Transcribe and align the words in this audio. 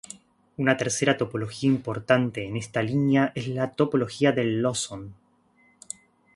Una 0.57 0.75
tercera 0.77 1.15
topología 1.15 1.69
importante 1.69 2.43
en 2.43 2.57
esta 2.57 2.81
línea 2.81 3.31
es 3.35 3.47
la 3.47 3.69
topología 3.73 4.31
de 4.31 4.45
Lawson. 4.45 5.13